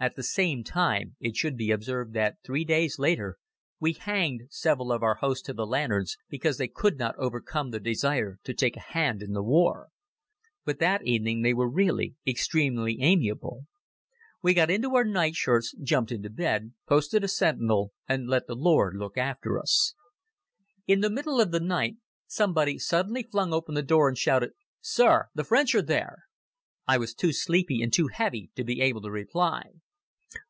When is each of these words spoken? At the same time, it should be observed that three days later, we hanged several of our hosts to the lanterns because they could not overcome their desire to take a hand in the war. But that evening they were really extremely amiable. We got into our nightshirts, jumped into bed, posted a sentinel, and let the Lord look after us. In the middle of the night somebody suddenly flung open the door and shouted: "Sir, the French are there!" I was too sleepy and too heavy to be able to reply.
At 0.00 0.16
the 0.16 0.22
same 0.22 0.62
time, 0.64 1.16
it 1.18 1.34
should 1.34 1.56
be 1.56 1.70
observed 1.70 2.12
that 2.12 2.36
three 2.44 2.62
days 2.66 2.98
later, 2.98 3.38
we 3.80 3.94
hanged 3.94 4.42
several 4.50 4.92
of 4.92 5.02
our 5.02 5.14
hosts 5.14 5.40
to 5.46 5.54
the 5.54 5.64
lanterns 5.66 6.18
because 6.28 6.58
they 6.58 6.68
could 6.68 6.98
not 6.98 7.14
overcome 7.16 7.70
their 7.70 7.80
desire 7.80 8.36
to 8.44 8.52
take 8.52 8.76
a 8.76 8.80
hand 8.80 9.22
in 9.22 9.32
the 9.32 9.42
war. 9.42 9.88
But 10.66 10.78
that 10.80 11.06
evening 11.06 11.40
they 11.40 11.54
were 11.54 11.70
really 11.70 12.16
extremely 12.26 13.00
amiable. 13.00 13.64
We 14.42 14.52
got 14.52 14.70
into 14.70 14.94
our 14.94 15.04
nightshirts, 15.04 15.74
jumped 15.82 16.12
into 16.12 16.28
bed, 16.28 16.74
posted 16.86 17.24
a 17.24 17.28
sentinel, 17.28 17.94
and 18.06 18.28
let 18.28 18.46
the 18.46 18.54
Lord 18.56 18.96
look 18.98 19.16
after 19.16 19.58
us. 19.58 19.94
In 20.86 21.00
the 21.00 21.08
middle 21.08 21.40
of 21.40 21.50
the 21.50 21.60
night 21.60 21.96
somebody 22.26 22.78
suddenly 22.78 23.22
flung 23.22 23.54
open 23.54 23.74
the 23.74 23.80
door 23.82 24.08
and 24.10 24.18
shouted: 24.18 24.50
"Sir, 24.82 25.30
the 25.34 25.44
French 25.44 25.74
are 25.74 25.80
there!" 25.80 26.24
I 26.86 26.98
was 26.98 27.14
too 27.14 27.32
sleepy 27.32 27.80
and 27.80 27.90
too 27.90 28.08
heavy 28.08 28.50
to 28.54 28.64
be 28.64 28.82
able 28.82 29.00
to 29.00 29.10
reply. 29.10 29.62